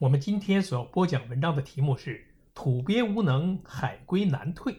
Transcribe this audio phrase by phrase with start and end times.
[0.00, 4.74] 我们今天所要播讲文章的题目是“土鳖无能，海归难退”。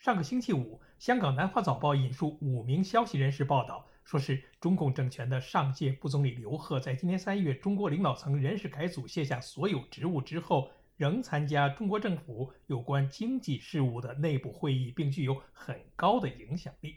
[0.00, 16.96] 上个星期五，香港南华早报引述五名消息人士报道，说是中共政权的上届副总理刘鹤在今年三月中国领导层人事改组卸下所有职务之后，仍参加中国政府有关经济事务的内部会议，并具有很高的影响力。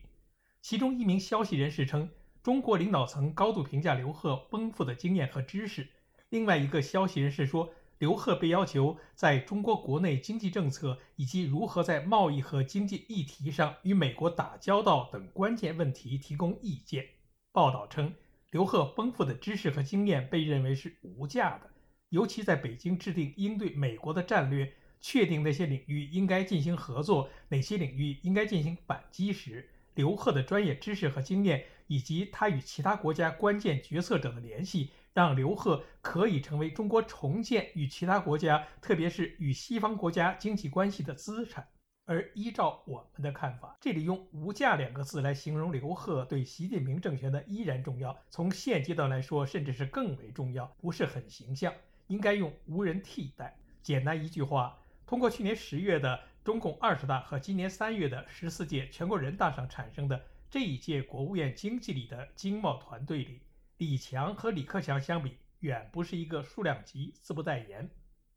[0.64, 2.10] 其中一名消息人士称，
[2.42, 5.88] 中国领导层高度评价刘鹤丰富的经验和知识。
[6.34, 17.06] 另外一个消息人士说，刘鹤被要求在中国国内经济政策以及如何在贸易和经济议题上与美国打交道等关键问题提供意见。
[17.52, 18.12] 报道称，
[18.50, 21.70] 刘鹤丰富的知识和经验被认为是无价的，
[22.10, 34.90] 尤其在北京制定应对美国的战略、确定那些领域应该进行合作、哪些领域应该进行反击时，刘鹤的专业知识和经验以及他与其他国家关键决策者的联系。
[35.14, 41.68] 让刘鹤可以成为中国重建与其他国家，特别是与西方国家经济关系的资产。
[42.06, 51.74] 而依照我们的看法，这里用“无价”两个字来形容刘鹤对习近平政权的依然重要，从现阶段来说，甚至是更为重要，不是很形象，
[52.08, 53.58] 应该用“无人替代”。
[53.82, 63.40] 简单一句话，通过去年十月的中共二十大和今年三月的十四届全国人大上产生的这一届国务院经济里的经贸团队里。
[63.78, 67.14] 李强和李克强相比，远不是一个数量级。
[67.20, 67.90] 自不待言，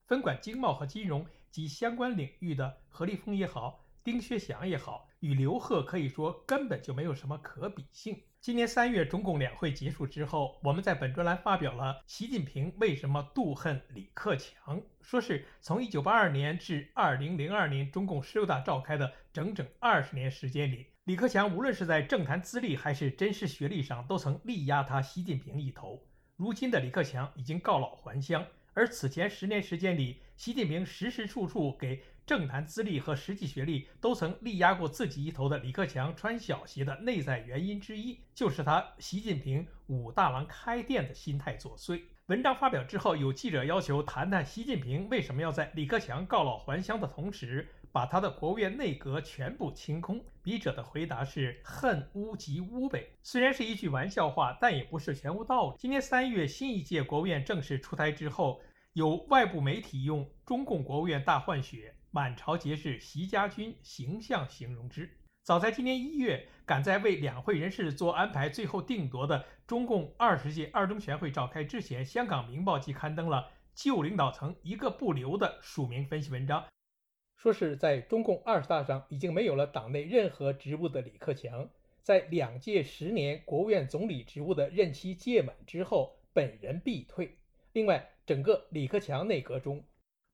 [0.07, 8.23] 分管经贸和金融及相关领域的何立峰也好，丁薛祥也好，与刘鹤可以说根本就没有什么可比性。
[8.41, 20.87] 今年三月中共两会结束之后，我们在本专栏发表了《习近平为什么妒恨李克强》，说是从1982年至2002年中共十六大召开的整整二十年时间里。
[21.07, 26.03] 李克强无论是在政坛资历还是真实学历上，都曾力压他习近平一头。
[26.35, 28.45] 如今的李克强已经告老还乡，
[28.75, 42.03] 而此前十年时间里，习近平时时处处给政坛资历和实际学历都曾力压过自己一头的李克强穿小鞋的内在原因之一，就是他习近平武大郎开店的心态作祟。
[42.27, 47.69] 文章发表之后，有记者要求谈谈习近平为什么要在李克强告老还乡的同时。
[47.97, 50.23] 把他的国务院内阁全部清空。
[50.43, 53.09] 笔者的回答是：恨乌及乌呗。
[53.23, 55.77] 虽然是一句玩笑话，但也不是全无道理。
[55.79, 58.61] 今年三月，新一届国务院正式出台之后，
[58.93, 65.11] 有外部媒体用“中共国务院大换血，满朝皆是习家军”形象形容之。
[65.43, 76.63] 早在今年一月，赶在为两会人士做安排、最后定夺的中共二十届二中全会召开之前，香港《明报》即刊登了旧领导层一个不留的署名分析文章。
[77.37, 81.69] 说是在中共二十大上已经没有了党内任何职务的李克强，
[82.03, 87.37] 在两届十年国务院总理职务的任期届满之后，本人必退。
[87.73, 89.85] 另外，整个李克强内阁中，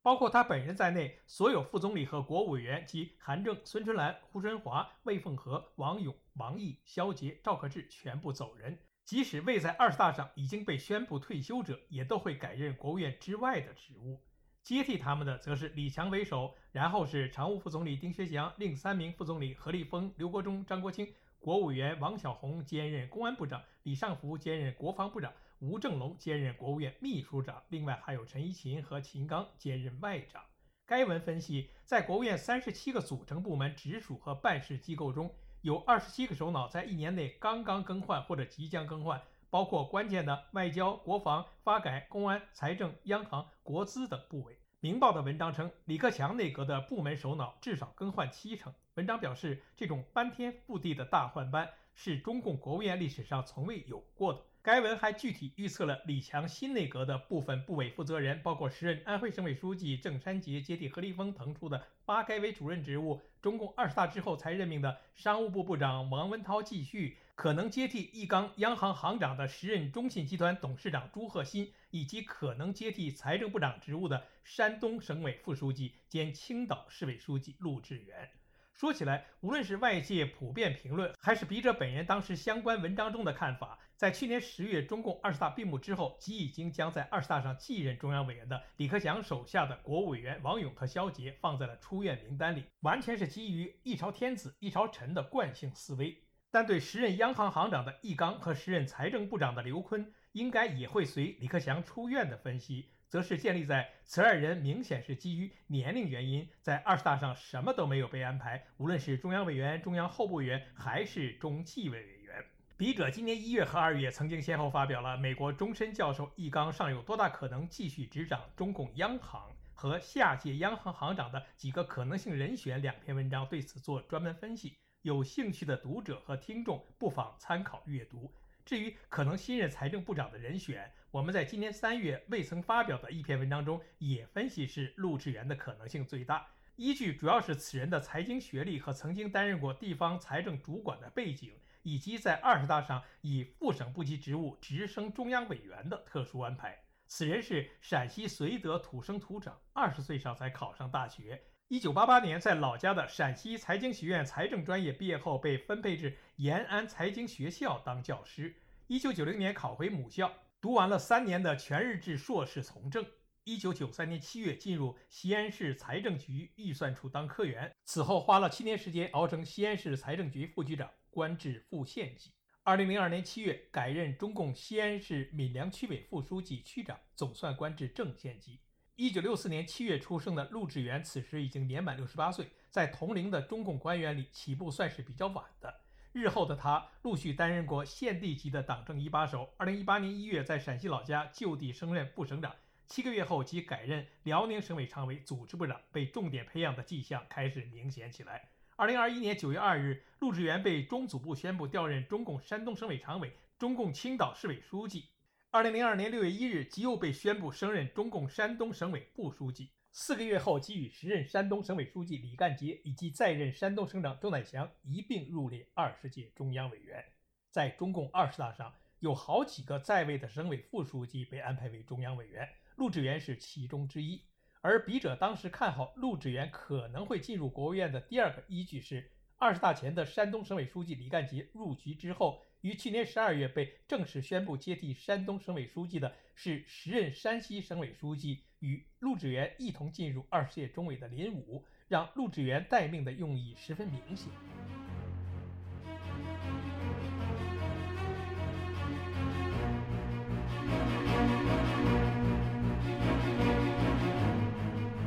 [0.00, 8.78] 包括他本人在内，所有副总理和国务委员及韩正、孙春兰、胡春华、魏凤和、王勇、王毅、肖捷、赵克志全部走人。
[9.04, 14.20] 即使未在二十大上已经被宣布退休者，也都会改任国务院之外的职务。
[14.62, 30.40] 接替他们的则是李强为首，然后是常务副总理丁薛祥，另三名副总理何立峰、刘国中、张国清，国务委员王小红兼任公安部长，李尚福兼任国防部长，吴正龙兼任国务院秘书长，另外还有陈一勤和秦刚兼任外长。
[30.86, 39.20] 该文分析，在国务院三十七个组成部门、直属和办事机构中，有二十七个首脑在一年内刚刚更换或者即将更换。
[39.52, 44.58] 包括关键的外交、国防、发改、公安、财政、央行、国资等部委。
[44.80, 48.72] 明报的文章称，李克强内阁的部门首脑至少更换七成。
[48.94, 54.40] 文章表示，这种翻天覆地的大换班是中共国务院历史上从未有过的。
[54.62, 67.18] 该文还具体预测了李强新内阁的部分部委负责人，包括时任安徽省委书记郑山杰接替何立峰腾出的发改委主任职务；中共二十大之后才任命的商务部部长王文涛继续。
[67.42, 78.30] 可能接替易纲央行行长的时任中信集团董事长朱鹤新，以及可能接替财政部长职务的山东省委副书记兼青岛市委书记陆志远。
[78.74, 96.22] 说起来，无论是外界普遍评论，还是笔者本人当时相关文章中的看法，在去年十月中共二十大闭幕之后，即已经将在二十大上继任中央委员的李克强手下的国务委员王勇和肖捷放在了出院名单里，完全是基于一朝天子一朝臣的惯性思维。
[96.52, 102.90] 但对时任央行行长的易纲和时任财政部长的刘昆应该也会随李克强出院的分析。
[103.08, 112.44] 则是建立在此二人明显是基于年龄原因，在二十大上什么都没有被安排，无论是中央委员、中央候补委员，还是中纪委委员。
[112.76, 124.78] 笔者今年一月和二月曾经先后发表了《美国终身教授易纲尚有多大可能继续执掌中共央行》和下届央行行长的几个可能性人选两篇文章，对此做专门分析。
[125.02, 128.32] 有兴趣的读者和听众不妨参考阅读。
[128.64, 136.46] 至于可能新任财政部长的人选，我们在今年三月未曾发表的一篇文章中也分析是陆志远的可能性最大，
[136.76, 141.52] 依据主要是此人的财经学历和曾经担任过地方财政主管的背景，
[141.82, 146.78] 以及在二十大上以副省部级职务直升中央委员的特殊安排。
[147.08, 151.42] 此人是陕西绥德土生土长，二十岁上才考上大学。
[151.72, 158.54] 一九八八年在老家的陕西财经学院财政专业毕业后，被分配至延安财经学校当教师。
[158.88, 160.30] 一九九零年考回母校，
[160.60, 163.06] 读完了三年的全日制硕士从政。
[163.44, 172.34] 一九九三年七月进入西安市财政局预算处当科员，此后花了七年时间熬成西安市财政局副局长，官至副县级。
[172.64, 178.60] 二零零二年七月改任中共西安市闽粮区委副书记、区长，总算官至正县级。
[178.96, 185.80] 一九六四年七月出生的陆志源，此时已经年满六十八岁，在同龄的中共官员里起步算是比较晚的。
[186.12, 189.54] 日后的他陆续担任过县地级的党政一把手。
[189.56, 192.54] 二零一八年一月在陕西老家就地升任副省长，
[192.86, 198.50] 七个月后即改任辽宁省委常委、组织部长，被重点培养的迹象开始明显起来。
[198.76, 205.06] 二零二一年九月二日，陆志源被中组部宣布调任中共山东省委常委、中共青岛市委书记。
[205.54, 209.70] 二零零二年六月一日，即又被宣布升任中共山东省委副书记。
[209.90, 217.04] 四个月后，即与时任山东省委书记李干杰以及在任山东省长周乃祥一并入列二十届中央委员。
[217.50, 224.24] 在中共二十大上，有好几个在位的省委副书记被安排为中央委员，陆志源是其中之一。
[224.62, 232.42] 而笔者当时看好陆志源可能会进入国务院的第二个依据是，二十大前的山东省委书记李干杰入局之后。
[232.62, 244.28] 于去年十二月被正式宣布接替山东省委书记的是时任山西省委书记，与陆志源一同进入二十届中委的林武，让陆志源待命的用意十分明显。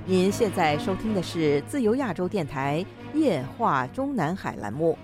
[0.05, 4.97] 您现在收听的是自由亚洲电台夜话中南海栏目，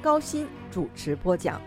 [0.00, 1.60] 高鑫主持播讲。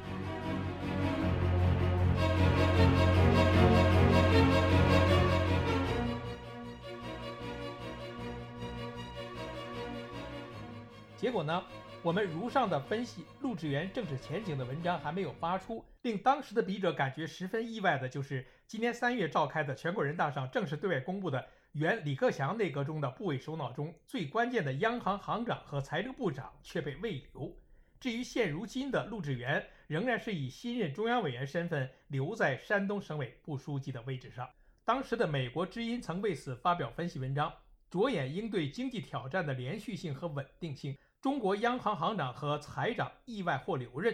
[11.24, 11.64] 结果呢？
[12.02, 27.58] 我们如上的分析陆志源政治前景的文章还没有发出，令当时的笔者感觉十分意外的就是，今年三月召开的全国人大上正式对外公布的原李克强内阁中的部委首脑中最关键的央行行长和财政部长却被未留。
[28.02, 34.50] 至于现如今的陆志源，仍然是以新任中央委员身份留在山东省委副书记的位置上。
[34.84, 37.54] 当时的美国之音曾为此发表分析文章，
[37.90, 40.98] 着眼应对经济挑战的连续性和稳定性。
[41.24, 44.14] 中国央行行长和财长意外或留任，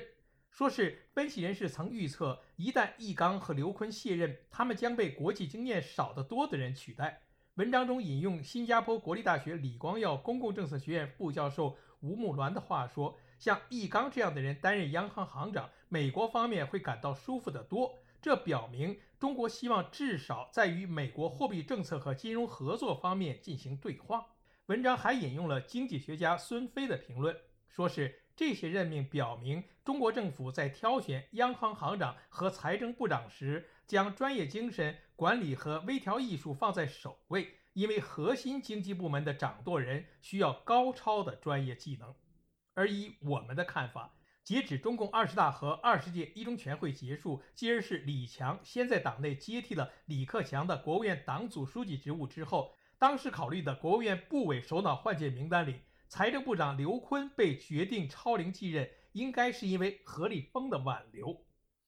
[0.51, 7.23] 说是分析人士曾预测，一旦易纲和刘昆卸任，他们将被国际经验少得多的人取代。
[7.55, 17.95] 文章中引用新加坡国立大学李光耀公共政策学院副教授吴木銮的话说：“像易纲这样的人担任央行行长，美国方面会感到舒服得多。
[18.21, 24.27] 这表明中国希望至少在与美国货币政策和金融合作方面进行对话。”
[24.69, 27.35] 文章还引用了经济学家孙飞的评论，
[27.69, 42.13] 说是这些任命表明中国政府在挑选央行行长和财政部长时，将专业精神、管理和微调艺术放在首位，因为核心经济部门的掌舵人需要高超的专业技能。
[42.75, 52.75] 而以我们的看法，截止中共二十大和二十届一中全会结束，继而是李强先在党内接替了李克强的国务院党组书记职务之后。
[52.99, 55.79] 当时考虑的国务院部委首脑换届名单里，
[56.09, 61.45] 财政部长刘昆被决定超龄继任，应该是因为何立峰的挽留。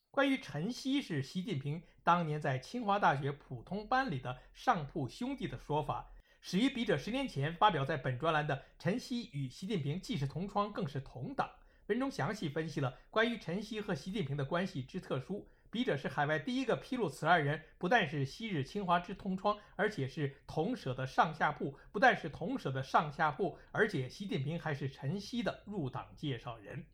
[0.10, 11.46] 关于陈希是习近平当年在清华大学普通班里的上铺兄弟的说法，始于笔者十年前发表在本专栏的《陈希与习近平既是同窗更是同党》
[11.88, 15.46] 文中，详细分析了关于陈希和习近平的关系之特殊。
[15.72, 26.86] 笔者是海外第一个披露此二人不但是昔日清华之同窗，而且是同舍的上下铺；不但是同舍的上下铺，而且习近平还是陈希的入党介绍人。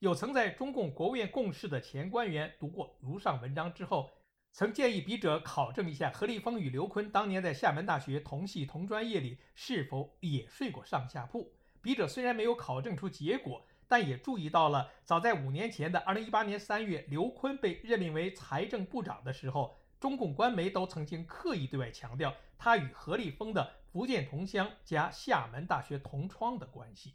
[0.00, 4.10] 有曾在中共国务院共事的前官员读过如上文章之后。
[4.50, 11.52] 曾建议笔者考证一下何立峰与刘坤当年在厦门大学同系同专业里是否也睡过上下铺。
[11.82, 27.14] 笔者虽然没有考证出结果，但也注意到了，早在五年前的二零一八年三月，刘坤被任命为财政部长的时候，中共官媒都曾经刻意对外强调他与何立峰的福建同乡加厦门大学同窗的关系。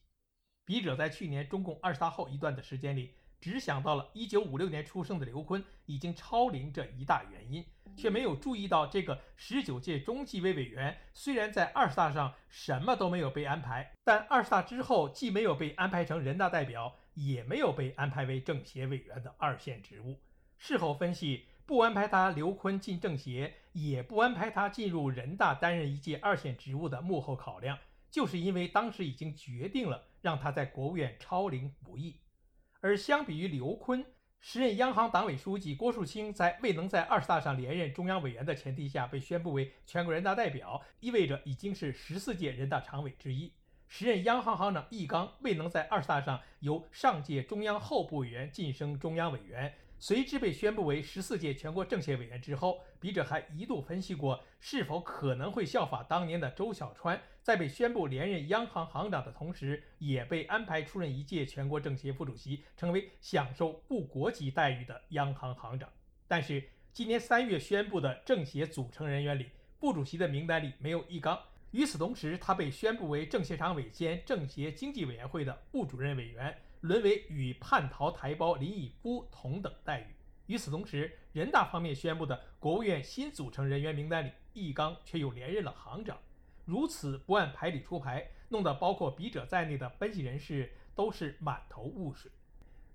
[0.66, 3.14] 笔者在去年中共二十大后一段的时间里。
[3.44, 7.66] 只想到了1956年出生的刘坤已经超龄这一大原因，
[7.96, 20.20] 却没有注意到这个十九届中纪委委员虽然在二十大上什么都没有被安排，但二十大之后既没有被安排成人大代表，也没有被安排为政协委员的二线职务。
[20.58, 27.78] 事后分析，不安排他刘坤进政协，也不安排他进入人大担任一届二线职务的幕后考量，
[28.10, 32.20] 就是因为当时已经决定了让他在国务院超龄服役。
[32.80, 34.06] 而相比于刘坤，
[34.46, 43.54] 时任央行党委书记郭树清在未能在二十大上连任中央委员的前提下被宣布为全国人大代表，意味着已经是十四届人大常委之一。
[43.88, 49.74] 时任央行行长易纲未能在二十大上由上届中央候补委员晋升中央委员。
[49.98, 65.90] 随之被宣布为十四届全国政协委员之后，笔者还一度分析过是否可能会效法当年的周小川，在被宣布连任央行行长的同时，也被安排出任一届全国政协副主席，成为享受部国级待遇的央行行长。
[66.28, 71.40] 但是今年三月宣布的政协组成人员里，副主席的名单里没有易纲。
[71.72, 76.58] 与此同时，他被宣布为政协常委兼政协经济委员会的副主任委员。
[76.84, 80.08] 沦为与叛逃台胞林毅夫同等待遇。
[80.48, 86.18] 与此同时，人大方面宣布的国务院新组成人员名单里，易纲却又连任了行长。
[86.66, 92.32] 如此不按牌理出牌，弄得包括笔者在内的分析人士都是满头雾水。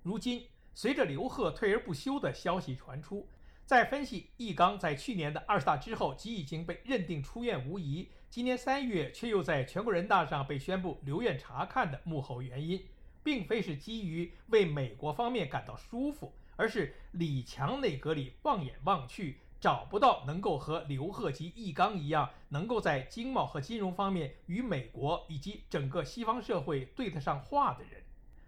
[0.03, 3.29] 如今，随着刘鹤退而不休的消息传出，
[3.65, 12.87] 在分析易纲在去年的二十大之后即已经被认定出院无疑，今年三月却又在全国人大上被宣布留院察看的幕后原因。
[13.21, 28.03] 并非是基于为美国方面感到舒服，而是李强内阁里放眼望去，找不到能够和刘鹤及易纲一样，能够在经贸和金融方面与美国以及整个西方社会对得上话的人。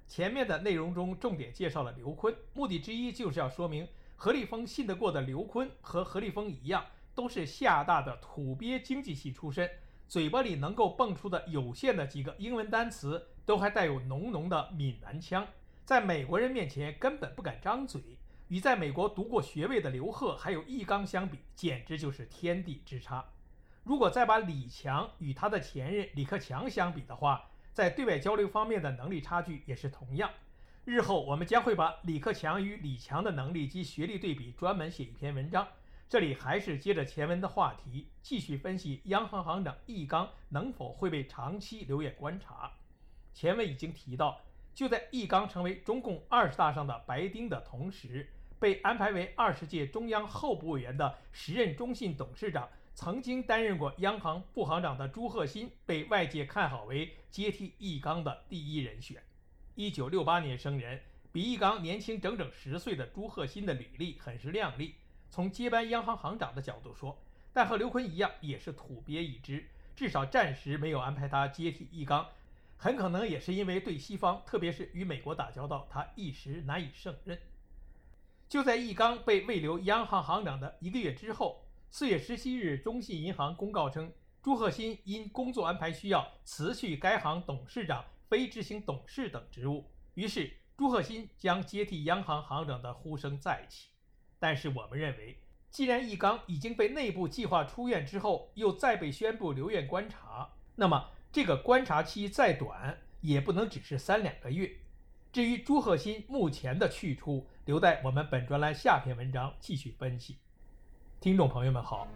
[0.07, 9.71] 前面的内容中重点介绍了刘坤，目的之一就是要说明何立峰信得过的刘坤和何立峰一样，都是厦大的土鳖经济系出身，
[10.09, 13.29] 嘴巴里能够蹦出的有限的几个英文单词。
[13.47, 15.45] 都还带有浓浓的闽南腔，
[15.85, 18.01] 在美国人面前根本不敢张嘴。
[18.51, 23.25] 与在美国读过学位的刘鹤还有易纲相比，简直就是天地之差。
[23.85, 30.29] 如果再把李强与他的前任李克强相比的话，在对外交流方面的能力差距也是同样。
[30.85, 35.69] 日后我们将会把李克强与李强的能力及学历对比专门写一篇文章。
[36.09, 42.73] 这里还是接着前文的话题，继续分析央行行长易纲能否会被长期留院观察。
[43.33, 44.41] 前文已经提到，
[44.75, 48.29] 就在易纲成为中共二十大上的白丁的同时，
[48.61, 59.23] 被安排为二十届中央候补委员的时任中信董事长、曾经担任过央行副行长的朱鹤新，被外界看好为接替易纲的第一人选。
[59.75, 61.01] 一九六八年生人，
[61.33, 64.95] 比易纲年轻整整十岁的朱鹤新的履历很是靓丽。
[65.31, 67.19] 从接班央行行长的角度说，
[67.55, 69.65] 但和刘坤一样，也是土鳖一只，
[69.97, 72.29] 至少暂时没有安排他接替易纲。
[72.77, 77.39] 很可能也是因为对西方，特别是与美国打交道，他一时难以胜任。
[78.51, 89.85] 就在易纲被未留央行行长的一个月之后，四月十七日，中信银行公告称，朱鹤新因工作安排需要辞去该行董事长、非执行董事等职务。
[90.15, 93.91] 于是，朱鹤新将接替央行行长的呼声再起。
[94.41, 95.39] 但是，我们认为，
[95.71, 101.11] 既然易纲已经被内部计划出院之后，又再被宣布留院观察，那么。
[101.31, 104.79] 这个观察期再短，也不能只是三两个月。
[105.33, 110.37] 至于朱鹤新目前的去处，留待我们本专栏下篇文章继续分析。
[111.21, 112.09] 听众朋友们好，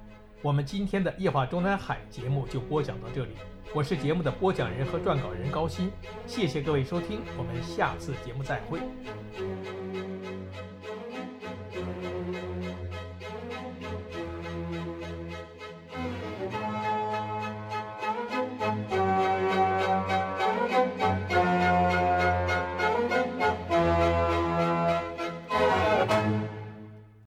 [0.43, 3.35] 我们今天的夜话中南海节目就播讲到这里，
[3.73, 5.93] 我是节目的播讲人和撰稿人高鑫，
[6.27, 10.14] 谢谢各位收听，我们下次节目再会。